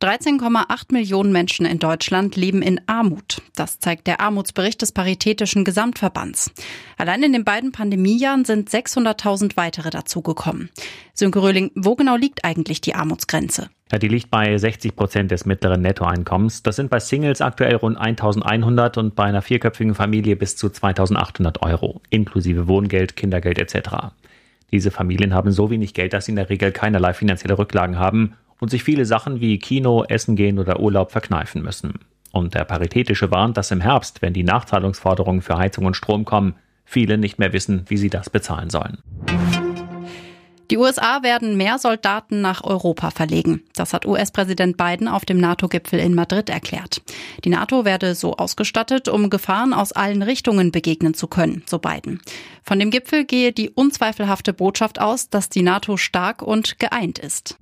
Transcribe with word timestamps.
13,8 0.00 0.92
Millionen 0.92 1.30
Menschen 1.30 1.66
in 1.66 1.78
Deutschland 1.78 2.34
leben 2.34 2.62
in 2.62 2.80
Armut. 2.86 3.42
Das 3.54 3.80
zeigt 3.80 4.06
der 4.06 4.22
Armutsbericht 4.22 4.80
des 4.80 4.92
Paritätischen 4.92 5.62
Gesamtverbands. 5.62 6.50
Allein 6.96 7.22
in 7.22 7.34
den 7.34 7.44
beiden 7.44 7.70
Pandemiejahren 7.70 8.46
sind 8.46 8.70
600.000 8.70 9.58
weitere 9.58 9.90
dazugekommen. 9.90 10.70
Sönke 11.12 11.42
Röhling, 11.42 11.70
wo 11.74 11.96
genau 11.96 12.16
liegt 12.16 12.46
eigentlich 12.46 12.80
die 12.80 12.94
Armutsgrenze? 12.94 13.68
Ja, 13.92 13.98
die 13.98 14.08
liegt 14.08 14.30
bei 14.30 14.56
60 14.56 14.96
Prozent 14.96 15.32
des 15.32 15.44
mittleren 15.44 15.82
Nettoeinkommens. 15.82 16.62
Das 16.62 16.76
sind 16.76 16.88
bei 16.88 17.00
Singles 17.00 17.42
aktuell 17.42 17.74
rund 17.74 17.98
1100 17.98 18.96
und 18.96 19.14
bei 19.14 19.24
einer 19.24 19.42
vierköpfigen 19.42 19.94
Familie 19.94 20.34
bis 20.34 20.56
zu 20.56 20.70
2800 20.70 21.60
Euro, 21.62 22.00
inklusive 22.08 22.68
Wohngeld, 22.68 23.16
Kindergeld 23.16 23.58
etc. 23.58 24.14
Diese 24.72 24.90
Familien 24.90 25.34
haben 25.34 25.52
so 25.52 25.68
wenig 25.68 25.92
Geld, 25.92 26.14
dass 26.14 26.24
sie 26.24 26.32
in 26.32 26.36
der 26.36 26.48
Regel 26.48 26.72
keinerlei 26.72 27.12
finanzielle 27.12 27.58
Rücklagen 27.58 27.98
haben 27.98 28.36
und 28.60 28.70
sich 28.70 28.84
viele 28.84 29.04
Sachen 29.04 29.40
wie 29.40 29.58
Kino, 29.58 30.04
Essen 30.04 30.36
gehen 30.36 30.58
oder 30.58 30.80
Urlaub 30.80 31.10
verkneifen 31.10 31.62
müssen. 31.62 32.00
Und 32.32 32.54
der 32.54 32.64
Paritätische 32.64 33.30
warnt, 33.30 33.56
dass 33.56 33.70
im 33.70 33.80
Herbst, 33.80 34.22
wenn 34.22 34.32
die 34.32 34.44
Nachzahlungsforderungen 34.44 35.42
für 35.42 35.58
Heizung 35.58 35.86
und 35.86 35.96
Strom 35.96 36.24
kommen, 36.24 36.54
viele 36.84 37.18
nicht 37.18 37.38
mehr 37.38 37.52
wissen, 37.52 37.84
wie 37.88 37.96
sie 37.96 38.10
das 38.10 38.30
bezahlen 38.30 38.70
sollen. 38.70 38.98
Die 40.70 40.78
USA 40.78 41.24
werden 41.24 41.56
mehr 41.56 41.80
Soldaten 41.80 42.40
nach 42.40 42.62
Europa 42.62 43.10
verlegen. 43.10 43.64
Das 43.74 43.92
hat 43.92 44.06
US-Präsident 44.06 44.76
Biden 44.76 45.08
auf 45.08 45.24
dem 45.24 45.38
NATO-Gipfel 45.38 45.98
in 45.98 46.14
Madrid 46.14 46.48
erklärt. 46.48 47.02
Die 47.44 47.48
NATO 47.48 47.84
werde 47.84 48.14
so 48.14 48.36
ausgestattet, 48.36 49.08
um 49.08 49.30
Gefahren 49.30 49.72
aus 49.72 49.90
allen 49.90 50.22
Richtungen 50.22 50.70
begegnen 50.70 51.14
zu 51.14 51.26
können, 51.26 51.64
so 51.66 51.80
Biden. 51.80 52.20
Von 52.62 52.78
dem 52.78 52.90
Gipfel 52.90 53.24
gehe 53.24 53.50
die 53.50 53.70
unzweifelhafte 53.70 54.52
Botschaft 54.52 55.00
aus, 55.00 55.28
dass 55.28 55.48
die 55.48 55.62
NATO 55.62 55.96
stark 55.96 56.40
und 56.40 56.78
geeint 56.78 57.18
ist. 57.18 57.58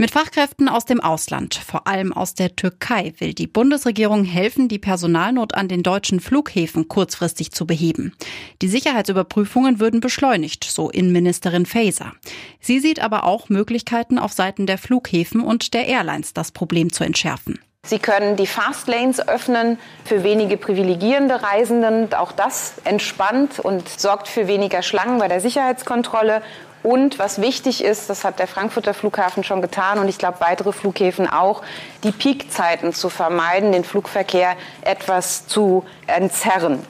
Mit 0.00 0.12
Fachkräften 0.12 0.68
aus 0.68 0.84
dem 0.84 1.00
Ausland, 1.00 1.56
vor 1.56 1.88
allem 1.88 2.12
aus 2.12 2.34
der 2.34 2.54
Türkei, 2.54 3.14
will 3.18 3.34
die 3.34 3.48
Bundesregierung 3.48 4.22
helfen, 4.22 4.68
die 4.68 4.78
Personalnot 4.78 5.54
an 5.56 5.66
den 5.66 5.82
deutschen 5.82 6.20
Flughäfen 6.20 6.86
kurzfristig 6.86 7.50
zu 7.50 7.66
beheben. 7.66 8.14
Die 8.62 8.68
Sicherheitsüberprüfungen 8.68 9.80
würden 9.80 9.98
beschleunigt, 9.98 10.62
so 10.62 10.88
Innenministerin 10.88 11.66
Faeser. 11.66 12.12
Sie 12.60 12.78
sieht 12.78 13.00
aber 13.00 13.24
auch 13.24 13.48
Möglichkeiten 13.48 14.20
auf 14.20 14.32
Seiten 14.32 14.66
der 14.66 14.78
Flughäfen 14.78 15.40
und 15.40 15.74
der 15.74 15.88
Airlines, 15.88 16.32
das 16.32 16.52
Problem 16.52 16.92
zu 16.92 17.02
entschärfen. 17.02 17.58
Sie 17.84 17.98
können 17.98 18.36
die 18.36 18.46
Fastlanes 18.46 19.26
öffnen 19.26 19.78
für 20.04 20.22
wenige 20.22 20.58
privilegierende 20.58 21.42
Reisenden. 21.42 22.12
Auch 22.12 22.32
das 22.32 22.74
entspannt 22.84 23.58
und 23.58 23.88
sorgt 23.88 24.28
für 24.28 24.46
weniger 24.46 24.82
Schlangen 24.82 25.18
bei 25.18 25.26
der 25.26 25.40
Sicherheitskontrolle. 25.40 26.42
Und 26.82 27.18
was 27.18 27.40
wichtig 27.40 27.84
ist, 27.84 28.08
das 28.08 28.24
hat 28.24 28.38
der 28.38 28.46
Frankfurter 28.46 28.94
Flughafen 28.94 29.44
schon 29.44 29.62
getan 29.62 29.98
und 29.98 30.08
ich 30.08 30.18
glaube 30.18 30.40
weitere 30.40 30.72
Flughäfen 30.72 31.28
auch, 31.28 31.62
die 32.04 32.12
Peakzeiten 32.12 32.92
zu 32.92 33.08
vermeiden, 33.08 33.72
den 33.72 33.84
Flugverkehr 33.84 34.56
etwas 34.82 35.46
zu 35.46 35.84
entzerren. 36.06 36.80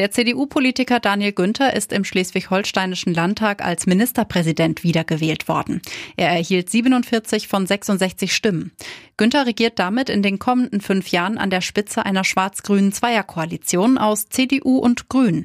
Der 0.00 0.10
CDU-Politiker 0.10 0.98
Daniel 0.98 1.32
Günther 1.32 1.74
ist 1.74 1.92
im 1.92 2.04
Schleswig-Holsteinischen 2.04 3.12
Landtag 3.12 3.62
als 3.62 3.84
Ministerpräsident 3.84 4.82
wiedergewählt 4.82 5.46
worden. 5.46 5.82
Er 6.16 6.30
erhielt 6.30 6.70
47 6.70 7.48
von 7.48 7.66
66 7.66 8.34
Stimmen. 8.34 8.72
Günther 9.18 9.44
regiert 9.44 9.78
damit 9.78 10.08
in 10.08 10.22
den 10.22 10.38
kommenden 10.38 10.80
fünf 10.80 11.08
Jahren 11.08 11.36
an 11.36 11.50
der 11.50 11.60
Spitze 11.60 12.06
einer 12.06 12.24
schwarz-grünen 12.24 12.92
Zweierkoalition 12.92 13.98
aus 13.98 14.30
CDU 14.30 14.78
und 14.78 15.10
Grünen. 15.10 15.44